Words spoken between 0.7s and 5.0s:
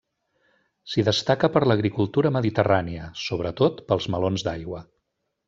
S'hi destaca per l'agricultura mediterrània, sobretot pels melons d'aigua.